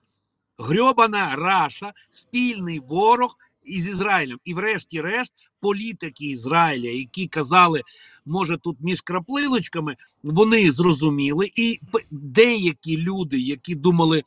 грьобана 0.57 1.35
Раша, 1.35 1.93
спільний 2.09 2.79
ворог 2.79 3.37
із 3.69 3.87
Ізраїлем. 3.87 4.39
І, 4.45 4.53
врешті-решт, 4.53 5.33
політики 5.59 6.25
Ізраїля, 6.25 6.89
які 6.89 7.27
казали, 7.27 7.81
може, 8.25 8.57
тут 8.57 8.77
між 8.79 9.01
краплиночками, 9.01 9.95
вони 10.23 10.71
зрозуміли. 10.71 11.51
І 11.55 11.79
деякі 12.11 12.97
люди, 12.97 13.39
які 13.39 13.75
думали. 13.75 14.23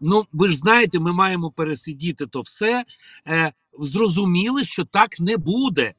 Ну, 0.00 0.26
ви 0.32 0.48
ж 0.48 0.56
знаєте, 0.56 1.00
ми 1.00 1.12
маємо 1.12 1.50
пересидіти 1.50 2.26
то 2.26 2.40
все. 2.40 2.84
Е, 3.26 3.52
зрозуміли, 3.78 4.64
що 4.64 4.84
так 4.84 5.20
не 5.20 5.36
буде. 5.36 5.94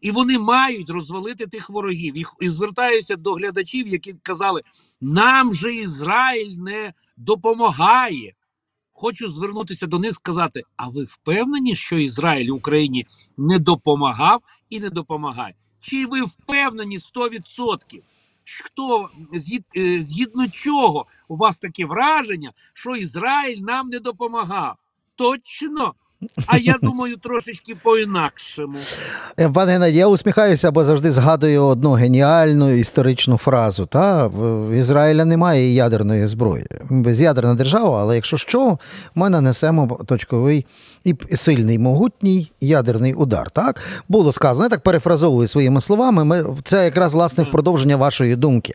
І 0.00 0.10
вони 0.10 0.38
мають 0.38 0.90
розвалити 0.90 1.46
тих 1.46 1.70
ворогів. 1.70 2.18
І, 2.18 2.24
і 2.40 2.48
звертаюся 2.48 3.16
до 3.16 3.34
глядачів, 3.34 3.88
які 3.88 4.14
казали: 4.22 4.62
нам 5.00 5.54
же 5.54 5.74
Ізраїль 5.74 6.56
не 6.56 6.92
допомагає. 7.16 8.34
Хочу 9.00 9.28
звернутися 9.28 9.86
до 9.86 9.98
них 9.98 10.14
сказати: 10.14 10.62
а 10.76 10.88
ви 10.88 11.04
впевнені, 11.04 11.74
що 11.74 11.98
Ізраїль 11.98 12.50
Україні 12.50 13.06
не 13.38 13.58
допомагав 13.58 14.42
і 14.70 14.80
не 14.80 14.90
допомагає? 14.90 15.54
Чи 15.80 16.06
ви 16.06 16.22
впевнені 16.22 16.98
100%? 16.98 18.02
Хто 18.64 19.10
е, 19.76 20.02
згідно 20.02 20.48
чого 20.48 21.06
у 21.28 21.36
вас 21.36 21.58
таке 21.58 21.86
враження, 21.86 22.52
що 22.74 22.96
Ізраїль 22.96 23.58
нам 23.60 23.88
не 23.88 24.00
допомагав? 24.00 24.76
Точно. 25.14 25.94
А 26.46 26.58
я 26.58 26.76
думаю, 26.82 27.16
трошечки 27.16 27.74
по-інакшому. 27.82 28.78
Е, 29.38 29.48
Пане 29.48 29.72
Геннадій, 29.72 29.96
я 29.96 30.06
усміхаюся, 30.06 30.70
бо 30.70 30.84
завжди 30.84 31.10
згадую 31.10 31.64
одну 31.64 31.92
геніальну 31.92 32.70
історичну 32.74 33.36
фразу. 33.36 33.86
Та 33.86 34.26
в 34.26 34.70
Ізраїля 34.76 35.24
немає 35.24 35.74
ядерної 35.74 36.26
зброї. 36.26 36.66
Без'ядерна 36.90 37.54
держава, 37.54 38.00
але 38.00 38.14
якщо 38.14 38.36
що, 38.36 38.78
ми 39.14 39.30
нанесемо 39.30 39.98
точковий 40.06 40.66
і 41.04 41.14
сильний, 41.34 41.78
могутній 41.78 42.52
ядерний 42.60 43.14
удар. 43.14 43.50
Так 43.50 43.80
було 44.08 44.32
сказано. 44.32 44.64
Я 44.64 44.68
так 44.68 44.80
перефразовую 44.80 45.48
своїми 45.48 45.80
словами. 45.80 46.24
Ми 46.24 46.46
це 46.64 46.84
якраз 46.84 47.14
власне 47.14 47.44
в 47.44 47.50
продовження 47.50 47.96
вашої 47.96 48.36
думки. 48.36 48.74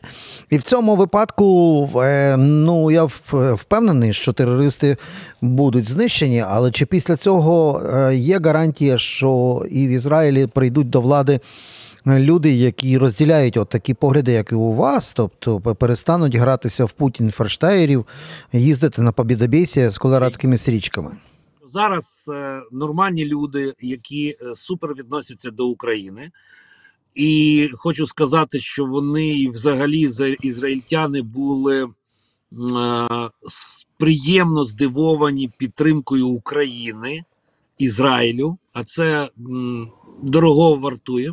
І 0.50 0.56
в 0.56 0.62
цьому 0.62 0.96
випадку, 0.96 1.90
е, 1.96 2.36
ну 2.36 2.90
я 2.90 3.04
впевнений, 3.54 4.12
що 4.12 4.32
терористи 4.32 4.96
будуть 5.40 5.88
знищені, 5.88 6.44
але 6.48 6.70
чи 6.70 6.86
після 6.86 7.16
цього 7.16 7.35
е, 7.40 8.14
є 8.16 8.38
гарантія, 8.38 8.98
що 8.98 9.62
і 9.70 9.86
в 9.86 9.90
Ізраїлі 9.90 10.46
прийдуть 10.46 10.90
до 10.90 11.00
влади 11.00 11.40
люди, 12.06 12.52
які 12.52 12.98
розділяють 12.98 13.56
от 13.56 13.68
такі 13.68 13.94
погляди, 13.94 14.32
як 14.32 14.52
і 14.52 14.54
у 14.54 14.72
вас, 14.72 15.12
тобто 15.12 15.60
перестануть 15.60 16.34
гратися 16.34 16.84
в 16.84 16.92
Путін 16.92 17.30
ферштаєрів, 17.30 18.06
їздити 18.52 19.02
на 19.02 19.12
Побідобєсі 19.12 19.88
з 19.88 19.98
колорадськими 19.98 20.56
стрічками? 20.56 21.10
зараз 21.68 22.30
е, 22.34 22.62
нормальні 22.72 23.24
люди, 23.24 23.74
які 23.80 24.28
е, 24.42 24.54
супер 24.54 24.94
відносяться 24.94 25.50
до 25.50 25.66
України. 25.66 26.30
І 27.14 27.68
хочу 27.72 28.06
сказати, 28.06 28.58
що 28.58 28.84
вони 28.84 29.50
взагалі 29.50 30.08
за- 30.08 30.26
ізраїльтяни 30.26 31.22
були 31.22 31.82
е, 31.84 31.88
приємно 33.98 34.64
здивовані 34.64 35.48
підтримкою 35.58 36.28
України, 36.28 37.24
Ізраїлю, 37.78 38.58
а 38.72 38.84
це 38.84 39.30
м, 39.38 39.92
дорого 40.22 40.76
вартує. 40.76 41.32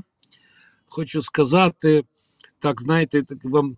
Хочу 0.86 1.22
сказати, 1.22 2.04
так 2.60 2.82
знаєте, 2.82 3.24
так 3.24 3.38
вам 3.44 3.78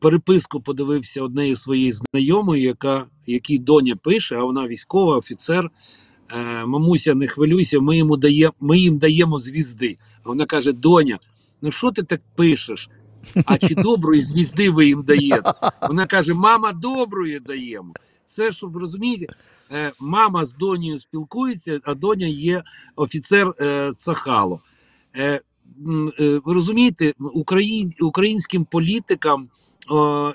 переписку 0.00 0.60
подивився 0.60 1.22
однієї 1.22 1.56
своєї 1.56 1.92
знайомої, 1.92 2.62
яка 2.62 3.06
якій 3.26 3.58
доня 3.58 3.96
пише, 3.96 4.36
а 4.36 4.44
вона 4.44 4.66
військова, 4.68 5.16
офіцер. 5.16 5.70
Е, 6.30 6.66
Мамуся, 6.66 7.14
не 7.14 7.26
хвилюйся, 7.26 7.80
ми 7.80 7.96
йому 7.96 8.16
дає, 8.16 8.50
ми 8.60 8.78
їм 8.78 8.98
даємо 8.98 9.38
звізди. 9.38 9.98
А 10.24 10.28
вона 10.28 10.46
каже: 10.46 10.72
Доня, 10.72 11.18
ну 11.62 11.70
що 11.70 11.92
ти 11.92 12.02
так 12.02 12.20
пишеш? 12.34 12.88
А 13.44 13.58
чи 13.58 13.74
доброї 13.74 14.22
звізди 14.22 14.70
ви 14.70 14.86
їм 14.86 15.02
даєте? 15.02 15.52
Вона 15.88 16.06
каже: 16.06 16.34
Мама, 16.34 16.72
доброї 16.72 17.40
даємо. 17.40 17.94
Це 18.26 18.52
щоб 18.52 18.76
розумієте, 18.76 19.26
е, 19.70 19.92
мама 20.00 20.44
з 20.44 20.52
донею 20.52 20.98
спілкується, 20.98 21.80
а 21.84 21.94
доня 21.94 22.26
є 22.26 22.62
офіцер 22.96 23.54
е, 23.60 23.92
Цахало. 23.96 24.60
Е, 25.16 25.40
ви 26.18 26.54
розумієте, 26.54 27.14
Україн, 27.18 27.92
українським 28.00 28.64
політикам 28.64 29.48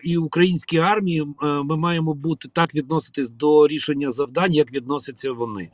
і 0.04 0.18
українській 0.18 0.78
армії 0.78 1.28
ми 1.42 1.78
маємо 1.78 2.14
бути 2.14 2.48
так 2.54 2.76
відноситись 2.76 3.30
до 3.30 3.68
рішення 3.68 4.10
завдань, 4.10 4.54
як 4.54 4.72
відносяться 4.72 5.32
вони. 5.32 5.70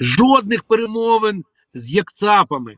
Жодних 0.00 0.64
перемовин 0.64 1.44
з 1.74 1.90
якцапами. 1.90 2.76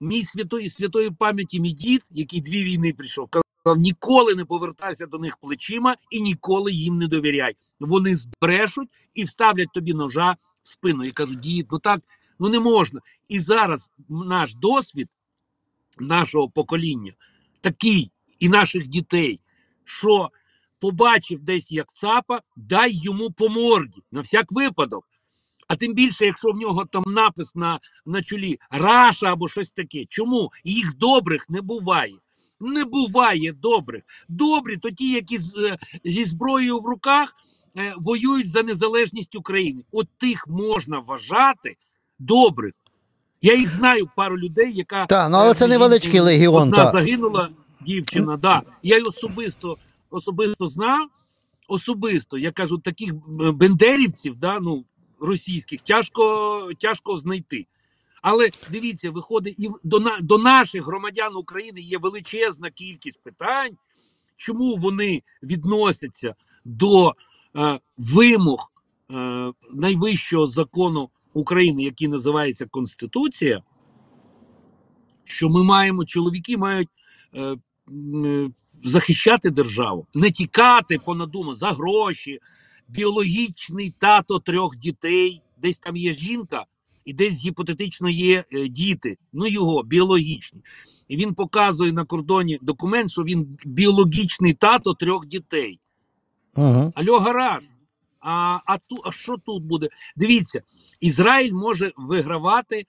Мій 0.00 0.22
святої 0.22 0.68
святої 0.68 1.10
пам'яті 1.10 1.60
мій 1.60 1.72
дід, 1.72 2.02
який 2.10 2.40
дві 2.40 2.64
війни 2.64 2.92
прийшов, 2.92 3.28
ніколи 3.76 4.34
не 4.34 4.44
повертайся 4.44 5.06
до 5.06 5.18
них 5.18 5.36
плечима 5.36 5.96
і 6.10 6.20
ніколи 6.20 6.72
їм 6.72 6.98
не 6.98 7.08
довіряй. 7.08 7.56
Вони 7.80 8.16
збрешуть 8.16 8.88
і 9.14 9.24
вставлять 9.24 9.72
тобі 9.74 9.94
ножа 9.94 10.36
в 10.62 10.68
спину. 10.68 11.04
І 11.04 11.12
кажу, 11.12 11.34
дід, 11.34 11.66
ну 11.70 11.78
так 11.78 12.00
ну 12.38 12.48
не 12.48 12.60
можна. 12.60 13.00
І 13.28 13.40
зараз 13.40 13.90
наш 14.08 14.54
досвід 14.54 15.08
нашого 15.98 16.48
покоління 16.48 17.12
такий, 17.60 18.10
і 18.38 18.48
наших 18.48 18.88
дітей, 18.88 19.40
що 19.84 20.30
побачив 20.78 21.40
десь 21.42 21.72
як 21.72 21.92
цапа, 21.92 22.40
дай 22.56 22.90
йому 22.92 23.30
по 23.30 23.48
морді 23.48 24.02
на 24.12 24.20
всяк 24.20 24.52
випадок. 24.52 25.04
А 25.68 25.76
тим 25.76 25.94
більше, 25.94 26.24
якщо 26.24 26.50
в 26.50 26.56
нього 26.56 26.84
там 26.84 27.04
напис 27.06 27.54
на, 27.54 27.80
на 28.06 28.22
чолі 28.22 28.58
Раша 28.70 29.32
або 29.32 29.48
щось 29.48 29.70
таке. 29.70 30.04
Чому? 30.08 30.50
Їх 30.64 30.96
добрих 30.96 31.50
не 31.50 31.60
буває. 31.60 32.18
Не 32.60 32.84
буває 32.84 33.52
добрих. 33.52 34.02
Добрі 34.28 34.76
то 34.76 34.90
ті, 34.90 35.10
які 35.10 35.38
з, 35.38 35.56
е, 35.56 35.78
зі 36.04 36.24
зброєю 36.24 36.78
в 36.78 36.86
руках 36.86 37.34
е, 37.76 37.94
воюють 37.96 38.50
за 38.50 38.62
незалежність 38.62 39.34
України. 39.34 39.82
От 39.92 40.08
тих 40.18 40.48
можна 40.48 40.98
вважати 40.98 41.76
добрих. 42.18 42.72
Я 43.42 43.54
їх 43.54 43.70
знаю 43.74 44.08
пару 44.16 44.38
людей, 44.38 44.72
яка 44.74 45.06
Та, 45.06 45.28
ну, 45.28 45.36
але 45.36 45.50
е, 45.50 45.54
це 45.54 45.66
невеличкий 45.66 46.20
легіон, 46.20 46.68
Одна 46.68 46.84
та. 46.84 46.90
загинула 46.90 47.48
дівчина. 47.80 48.36
Да. 48.36 48.62
Я 48.82 48.96
її 48.96 49.08
особисто 49.08 49.76
особисто 50.10 50.66
знав. 50.66 51.08
Особисто 51.68 52.38
я 52.38 52.52
кажу, 52.52 52.78
таких 52.78 53.12
е, 53.12 53.50
бендерівців, 53.52 54.36
да, 54.36 54.60
ну 54.60 54.84
російських, 55.20 55.80
тяжко 55.80 56.70
тяжко 56.78 57.14
знайти. 57.14 57.66
Але 58.24 58.50
дивіться, 58.70 59.10
виходить, 59.10 59.54
і 59.58 59.68
до, 59.84 60.02
до 60.20 60.38
наших 60.38 60.86
громадян 60.86 61.36
України 61.36 61.80
є 61.80 61.98
величезна 61.98 62.70
кількість 62.70 63.22
питань, 63.22 63.76
чому 64.36 64.76
вони 64.76 65.22
відносяться 65.42 66.34
до 66.64 67.14
е, 67.56 67.80
вимог 67.98 68.72
е, 69.10 69.52
найвищого 69.74 70.46
закону 70.46 71.10
України, 71.32 71.82
який 71.82 72.08
називається 72.08 72.66
Конституція, 72.66 73.62
що 75.24 75.48
ми 75.48 75.64
маємо, 75.64 76.04
чоловіки 76.04 76.56
мають 76.56 76.88
е, 77.34 77.56
е, 78.24 78.50
захищати 78.84 79.50
державу, 79.50 80.06
не 80.14 80.30
тікати 80.30 80.98
понадуму 80.98 81.54
за 81.54 81.70
гроші, 81.72 82.40
біологічний 82.88 83.94
тато 83.98 84.38
трьох 84.38 84.76
дітей, 84.76 85.42
десь 85.56 85.78
там 85.78 85.96
є 85.96 86.12
жінка, 86.12 86.66
і 87.04 87.12
десь 87.12 87.38
гіпотетично 87.38 88.10
є 88.10 88.44
е, 88.52 88.68
діти, 88.68 89.18
ну 89.32 89.46
його 89.46 89.82
біологічні. 89.82 90.60
І 91.08 91.16
він 91.16 91.34
показує 91.34 91.92
на 91.92 92.04
кордоні 92.04 92.58
документ, 92.62 93.10
що 93.10 93.22
він 93.22 93.58
біологічний 93.64 94.54
тато 94.54 94.94
трьох 94.94 95.26
дітей. 95.26 95.80
Угу. 96.56 96.92
Альо, 96.94 97.18
гараж. 97.18 97.64
А, 98.20 98.60
а, 98.66 98.78
ту, 98.78 98.96
а 99.04 99.12
що 99.12 99.36
тут 99.36 99.62
буде? 99.62 99.88
Дивіться, 100.16 100.62
Ізраїль 101.00 101.52
може 101.52 101.92
вигравати 101.96 102.86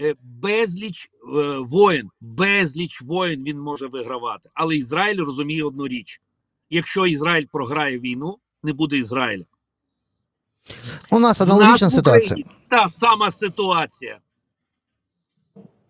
е, 0.00 0.14
безліч 0.22 1.10
е, 1.36 1.58
воєн, 1.58 2.10
безліч 2.20 3.02
воєн 3.02 3.44
він 3.44 3.60
може 3.60 3.86
вигравати. 3.86 4.50
Але 4.54 4.76
Ізраїль 4.76 5.18
розуміє 5.18 5.64
одну 5.64 5.88
річ: 5.88 6.20
якщо 6.70 7.06
Ізраїль 7.06 7.46
програє 7.52 7.98
війну, 7.98 8.38
не 8.62 8.72
буде 8.72 8.98
Ізраїля. 8.98 9.44
У 11.10 11.18
нас 11.18 11.40
аналогічна 11.40 11.86
нас 11.86 11.94
ситуація. 11.94 12.32
Україні 12.32 12.50
Та 12.68 12.88
сама 12.88 13.30
ситуація. 13.30 14.18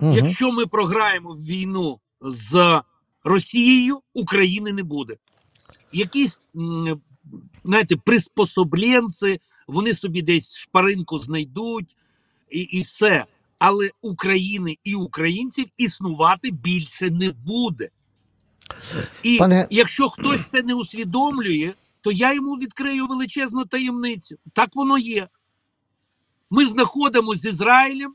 Угу. 0.01 0.17
Якщо 0.17 0.53
ми 0.53 0.67
програємо 0.67 1.35
війну 1.35 2.01
з 2.21 2.81
Росією, 3.25 4.01
України 4.15 4.73
не 4.73 4.83
буде. 4.83 5.17
Якісь, 5.93 6.39
знаєте, 7.65 7.97
приспособленці, 7.97 9.41
вони 9.67 9.95
собі 9.95 10.23
десь 10.23 10.57
шпаринку 10.57 11.19
знайдуть 11.19 11.97
і, 12.51 12.61
і 12.61 12.81
все. 12.81 13.25
Але 13.59 13.91
України 14.03 14.79
і 14.85 14.95
українців 14.95 15.67
існувати 15.77 16.51
більше 16.51 17.11
не 17.11 17.33
буде. 17.33 17.89
І 19.23 19.39
Пане- 19.39 19.69
якщо 19.71 20.09
хтось 20.09 20.41
це 20.51 20.63
не 20.63 20.75
усвідомлює, 20.75 21.73
то 22.01 22.13
я 22.13 22.35
йому 22.35 22.55
відкрию 22.55 23.07
величезну 23.07 23.65
таємницю. 23.65 24.37
Так 24.53 24.77
воно 24.77 24.99
є. 24.99 25.29
Ми 26.51 26.67
знаходимося 26.67 27.41
з 27.41 27.45
Ізраїлем 27.45 28.15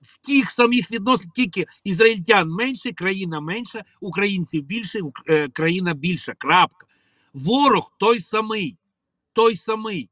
в 0.00 0.26
тих 0.26 0.50
самих 0.50 0.90
відносинах, 0.90 1.32
тільки 1.34 1.66
ізраїльтян 1.84 2.50
менше, 2.50 2.92
країна 2.92 3.40
менша, 3.40 3.84
українців 4.00 4.62
більше, 4.62 5.00
е, 5.26 5.48
країна 5.48 5.94
більша. 5.94 6.34
Крапка. 6.38 6.86
Ворог 7.34 7.92
той 7.98 8.20
самий. 8.20 8.76
Той 9.32 9.56
самий. 9.56 10.10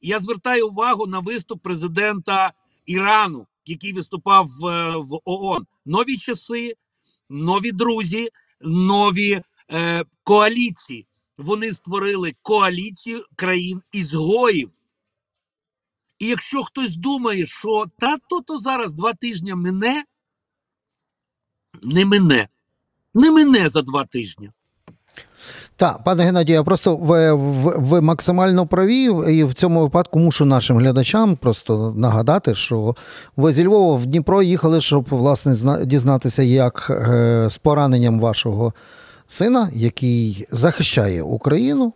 Я 0.00 0.18
звертаю 0.18 0.68
увагу 0.68 1.06
на 1.06 1.18
виступ 1.18 1.62
президента 1.62 2.52
Ірану, 2.86 3.46
який 3.66 3.92
виступав 3.92 4.46
в, 4.46 4.96
в 4.96 5.20
ООН. 5.24 5.66
Нові 5.86 6.18
часи, 6.18 6.76
нові 7.30 7.72
друзі, 7.72 8.28
нові 8.60 9.42
е, 9.70 10.04
коаліції. 10.24 11.06
Вони 11.38 11.72
створили 11.72 12.34
коаліцію 12.42 13.24
країн 13.36 13.82
ізгоїв. 13.92 14.70
І 16.18 16.26
якщо 16.26 16.64
хтось 16.64 16.94
думає, 16.94 17.46
що 17.46 17.84
та 17.98 18.16
то, 18.30 18.40
то 18.40 18.58
зараз 18.58 18.94
два 18.94 19.12
тижні 19.12 19.54
мине, 19.54 20.04
не 21.82 22.04
мине. 22.04 22.48
Не 23.14 23.30
мине 23.30 23.68
за 23.68 23.82
два 23.82 24.04
тижні. 24.04 24.50
Так, 25.76 26.04
пане 26.04 26.24
Геннадію, 26.24 26.64
просто 26.64 26.96
ви, 26.96 27.32
ви, 27.32 27.74
ви 27.76 28.00
максимально 28.00 28.66
праві, 28.66 29.02
і 29.34 29.44
в 29.44 29.54
цьому 29.54 29.80
випадку 29.80 30.18
мушу 30.18 30.44
нашим 30.44 30.78
глядачам 30.78 31.36
просто 31.36 31.94
нагадати, 31.96 32.54
що 32.54 32.96
ви 33.36 33.52
зі 33.52 33.64
Львова 33.64 33.96
в 33.96 34.06
Дніпро 34.06 34.42
їхали, 34.42 34.80
щоб 34.80 35.06
власне 35.10 35.84
дізнатися, 35.86 36.42
як 36.42 36.86
е, 36.90 37.46
з 37.50 37.58
пораненням 37.58 38.20
вашого 38.20 38.72
сина, 39.26 39.70
який 39.72 40.46
захищає 40.50 41.22
Україну. 41.22 41.92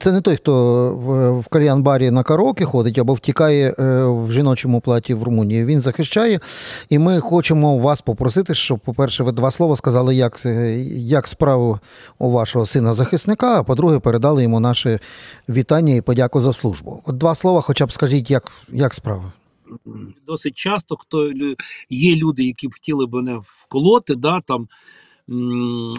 Це 0.00 0.12
не 0.12 0.20
той, 0.20 0.36
хто 0.36 0.54
в, 0.94 1.54
кальян-барі 1.54 2.10
на 2.10 2.22
караоке 2.22 2.64
ходить 2.64 2.98
або 2.98 3.14
втікає 3.14 3.74
е, 3.78 4.04
в 4.04 4.32
жіночому 4.32 4.80
платі 4.80 5.14
в 5.14 5.22
Румунії. 5.22 5.64
Він 5.64 5.80
захищає. 5.80 6.40
І 6.88 6.98
ми 6.98 7.20
хочемо 7.20 7.78
вас 7.78 8.00
попросити, 8.00 8.54
щоб, 8.54 8.78
по-перше, 8.78 9.24
ви 9.24 9.32
два 9.32 9.50
слова 9.50 9.76
сказали, 9.76 10.14
як, 10.14 10.46
е, 10.46 10.80
як 10.90 11.26
справи 11.26 11.78
у 12.18 12.30
вашого 12.30 12.66
сина 12.66 12.94
захисника, 12.94 13.60
а 13.60 13.62
по-друге, 13.62 13.98
передали 13.98 14.42
йому 14.42 14.60
наше 14.60 15.00
вітання 15.48 15.94
і 15.94 16.00
подяку 16.00 16.40
за 16.40 16.52
службу. 16.52 17.02
От 17.06 17.18
два 17.18 17.34
слова, 17.34 17.60
хоча 17.60 17.86
б 17.86 17.92
скажіть, 17.92 18.30
як, 18.30 18.52
як 18.68 18.94
справи. 18.94 19.32
Досить 20.26 20.54
часто 20.54 20.96
хто 20.96 21.30
є 21.90 22.16
люди, 22.16 22.44
які 22.44 22.68
б 22.68 22.72
хотіли 22.72 23.06
б 23.06 23.14
мене 23.14 23.40
вколоти, 23.44 24.14
да, 24.14 24.40
там, 24.40 24.68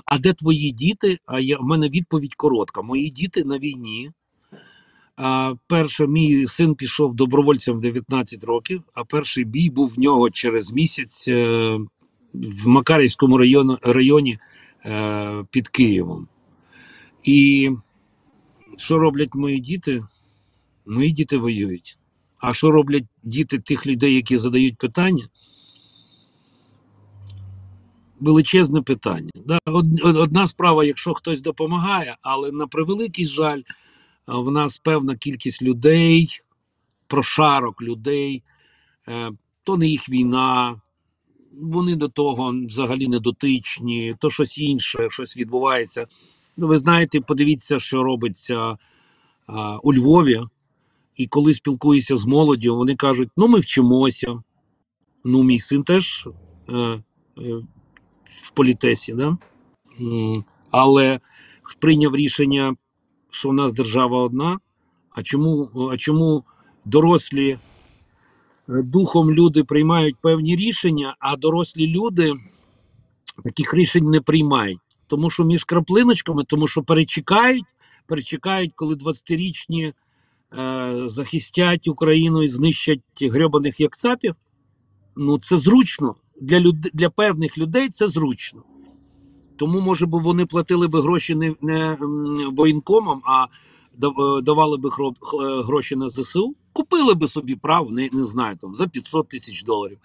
а 0.05 0.17
де 0.19 0.33
твої 0.33 0.71
діти? 0.71 1.19
А 1.25 1.39
я, 1.39 1.57
в 1.57 1.63
мене 1.63 1.89
відповідь 1.89 2.35
коротка. 2.35 2.81
Мої 2.81 3.09
діти 3.09 3.43
на 3.43 3.57
війні. 3.59 4.11
А, 5.15 5.53
перше, 5.67 6.07
мій 6.07 6.47
син 6.47 6.75
пішов 6.75 7.15
добровольцем 7.15 7.79
19 7.79 8.43
років, 8.43 8.81
а 8.93 9.03
перший 9.03 9.43
бій 9.43 9.69
був 9.69 9.89
в 9.89 9.99
нього 9.99 10.29
через 10.29 10.73
місяць 10.73 11.27
е, 11.27 11.77
в 12.33 12.67
Макарівському 12.67 13.37
району, 13.37 13.77
районі 13.81 14.39
е, 14.85 15.45
під 15.51 15.67
Києвом. 15.67 16.27
І 17.23 17.69
що 18.77 18.99
роблять 18.99 19.35
мої 19.35 19.59
діти? 19.59 20.03
Мої 20.85 21.11
діти 21.11 21.37
воюють. 21.37 21.97
А 22.39 22.53
що 22.53 22.71
роблять 22.71 23.05
діти 23.23 23.59
тих 23.59 23.87
людей, 23.87 24.15
які 24.15 24.37
задають 24.37 24.77
питання? 24.77 25.27
Величезне 28.21 28.81
питання. 28.81 29.31
Да? 29.45 29.60
од- 29.65 30.05
од- 30.05 30.17
Одна 30.17 30.47
справа, 30.47 30.84
якщо 30.84 31.13
хтось 31.13 31.41
допомагає, 31.41 32.17
але 32.21 32.51
на 32.51 32.67
превеликий 32.67 33.25
жаль, 33.25 33.62
в 34.27 34.51
нас 34.51 34.77
певна 34.77 35.15
кількість 35.15 35.62
людей, 35.62 36.41
прошарок 37.07 37.81
людей, 37.81 38.43
е, 39.07 39.31
то 39.63 39.77
не 39.77 39.88
їх 39.88 40.10
війна, 40.10 40.81
вони 41.62 41.95
до 41.95 42.07
того 42.07 42.55
взагалі 42.65 43.07
не 43.07 43.19
дотичні, 43.19 44.15
то 44.19 44.29
щось 44.29 44.57
інше, 44.57 45.07
щось 45.10 45.38
відбувається. 45.38 46.07
Ну, 46.57 46.67
ви 46.67 46.77
знаєте, 46.77 47.21
подивіться, 47.21 47.79
що 47.79 48.03
робиться 48.03 48.77
а, 49.47 49.77
у 49.77 49.93
Львові. 49.93 50.41
І 51.15 51.27
коли 51.27 51.53
спілкуюся 51.53 52.17
з 52.17 52.25
молоддю, 52.25 52.75
вони 52.75 52.95
кажуть: 52.95 53.29
ну, 53.38 53.47
ми 53.47 53.60
вчимося. 53.60 54.41
Ну, 55.23 55.43
мій 55.43 55.60
син 55.60 55.84
теж 55.84 56.27
е, 56.69 56.73
е, 56.77 57.01
в 58.41 58.51
політесі, 58.51 59.13
да? 59.13 59.37
Але 60.71 61.19
прийняв 61.79 62.15
рішення, 62.15 62.75
що 63.29 63.49
в 63.49 63.53
нас 63.53 63.73
держава 63.73 64.21
одна. 64.21 64.59
А 65.09 65.23
чому, 65.23 65.69
а 65.91 65.97
чому 65.97 66.43
дорослі 66.85 67.49
е, 67.49 67.59
духом 68.67 69.31
люди 69.31 69.63
приймають 69.63 70.15
певні 70.21 70.55
рішення, 70.55 71.15
а 71.19 71.35
дорослі 71.35 71.87
люди 71.87 72.33
таких 73.43 73.73
рішень 73.73 74.09
не 74.09 74.21
приймають? 74.21 74.79
Тому 75.07 75.29
що 75.29 75.45
між 75.45 75.63
краплиночками, 75.63 76.43
тому 76.43 76.67
що 76.67 76.83
перечекають, 76.83 77.65
перечекають, 78.07 78.71
коли 78.75 78.95
20-річні 78.95 79.93
е, 80.59 81.03
захистять 81.05 81.87
Україну 81.87 82.43
і 82.43 82.47
знищать 82.47 83.01
грьобаних 83.21 83.79
як 83.79 83.97
цапів. 83.97 84.35
Ну, 85.15 85.39
це 85.39 85.57
зручно. 85.57 86.15
Для, 86.41 86.60
люд... 86.60 86.82
для 86.82 87.10
певних 87.10 87.58
людей 87.58 87.89
це 87.89 88.08
зручно. 88.08 88.63
Тому, 89.56 89.82
може 89.82 90.06
би, 90.06 90.19
вони 90.19 90.45
платили 90.45 90.88
би 90.88 91.01
гроші 91.01 91.36
не, 91.36 91.56
не 91.62 91.97
воєнкомам, 92.51 93.21
а 93.25 93.45
е, 93.45 94.41
давали 94.41 94.77
би 94.77 94.89
е, 94.89 95.62
гроші 95.63 95.95
на 95.95 96.10
ЗСУ, 96.10 96.56
купили 96.73 97.13
би 97.13 97.27
собі 97.27 97.56
право, 97.56 97.89
не, 97.89 98.10
не 98.13 98.25
знаю, 98.25 98.58
там, 98.58 98.75
за 98.75 98.88
500 98.88 99.27
тисяч 99.27 99.63
доларів, 99.63 99.97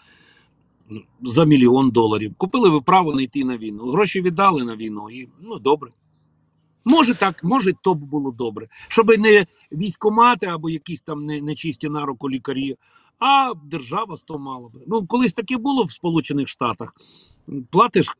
за 1.23 1.45
мільйон 1.45 1.91
доларів. 1.91 2.35
Купили 2.37 2.71
би 2.71 2.81
право 2.81 3.15
не 3.15 3.23
йти 3.23 3.45
на 3.45 3.57
війну. 3.57 3.91
Гроші 3.91 4.21
віддали 4.23 4.65
на 4.65 4.77
війну, 4.77 5.11
і 5.11 5.29
ну 5.41 5.59
добре. 5.59 5.91
Може 6.85 7.15
так, 7.15 7.45
може, 7.45 7.73
то 7.83 7.95
б 7.95 7.99
було 7.99 8.31
добре. 8.31 8.69
Щоб 8.89 9.09
не 9.19 9.47
військомати 9.73 10.47
або 10.47 10.71
якісь 10.71 11.01
там 11.01 11.27
не- 11.27 11.41
нечисті 11.41 11.89
на 11.89 12.07
руку 12.07 12.31
лікарі, 12.31 12.77
а 13.19 13.53
держава 13.65 14.17
з 14.17 14.23
того 14.23 14.39
мала 14.39 14.69
би. 14.69 14.81
Ну, 14.87 15.07
колись 15.07 15.33
таке 15.33 15.57
було 15.57 15.83
в 15.83 15.93
Сполучених 15.93 16.49
Штатах. 16.49 16.95
Платиш 17.71 18.09
е, 18.09 18.13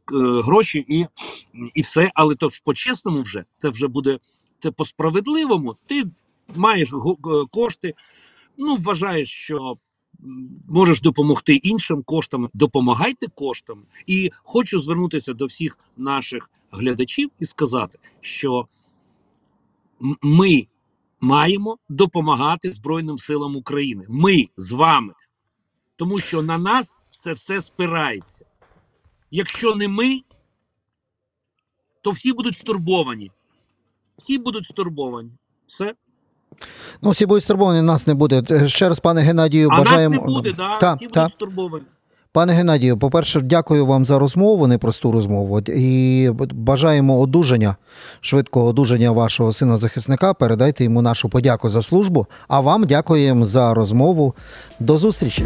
гроші 0.43 0.85
і, 0.89 1.07
і 1.75 1.83
все, 1.83 2.11
але 2.15 2.35
то 2.35 2.51
по-чесному 2.65 3.23
вже 3.23 3.45
це 3.59 3.69
вже 3.69 3.89
буде 3.89 4.19
це 4.61 4.71
по-справедливому. 4.71 5.77
Ти 5.87 6.05
маєш 6.57 6.93
е, 6.93 6.97
кошти, 7.51 7.95
ну 8.57 8.77
вважаєш, 8.77 9.31
що 9.31 9.77
можеш 10.69 11.01
допомогти 11.01 11.55
іншим 11.55 12.03
коштами. 12.03 12.49
Допомагайте 12.55 13.27
коштами. 13.35 13.83
І 14.07 14.31
хочу 14.43 14.81
звернутися 14.81 15.33
до 15.33 15.47
всіх 15.47 15.79
наших 15.97 16.51
глядачів 16.71 17.31
і 17.41 17.45
сказати, 17.45 17.99
що 18.21 18.69
ми 20.23 20.67
маємо 21.21 21.79
допомагати 21.89 22.73
Збройним 22.73 23.19
силам 23.19 23.57
України. 23.57 24.05
Ми 24.09 24.45
з 24.57 24.73
вами. 24.73 25.13
Тому 25.97 26.19
що 26.19 26.43
на 26.43 26.59
нас 26.59 26.99
це 27.19 27.33
все 27.33 27.61
спирається. 27.63 28.45
Якщо 29.31 29.75
не 29.75 29.89
ми, 29.89 30.21
то 32.03 32.11
всі 32.11 32.33
будуть 32.33 32.57
стурбовані. 32.57 33.31
Всі 34.17 34.39
будуть 34.39 34.65
стурбовані. 34.65 35.31
Все. 35.67 35.95
Ну, 37.03 37.11
всі 37.11 37.27
будуть 37.27 37.45
стурбовані, 37.45 37.83
нас 37.83 38.07
не 38.07 38.15
буде. 38.15 38.69
Ще 38.69 38.89
раз, 38.89 39.01
пане 39.01 39.21
Геннадію, 39.21 39.69
А 39.73 39.77
бажаємо. 39.79 40.15
нас 40.15 40.25
не 40.27 40.33
буде, 40.35 40.53
да? 40.53 40.77
Та, 40.77 40.95
всі 40.95 41.07
та. 41.07 41.21
будуть 41.21 41.33
стурбовані. 41.33 41.85
Пане 42.33 42.53
Геннадію, 42.53 42.99
по-перше, 42.99 43.41
дякую 43.41 43.87
вам 43.87 44.07
за 44.07 44.19
розмову, 44.19 44.67
непросту 44.67 45.13
розмову. 45.13 45.61
І 45.61 46.31
бажаємо 46.53 47.21
одужання, 47.21 47.77
швидкого 48.21 48.67
одужання 48.67 49.11
вашого 49.11 49.53
сина 49.53 49.79
захисника. 49.79 50.35
Передайте 50.35 50.85
йому 50.85 51.03
нашу 51.03 51.29
подяку 51.29 51.69
за 51.69 51.83
службу. 51.83 52.27
А 52.49 52.61
вам 52.61 52.85
дякуємо 52.85 53.47
за 53.47 53.75
розмову. 53.75 54.35
До 54.81 54.99
зустрічі. 54.99 55.45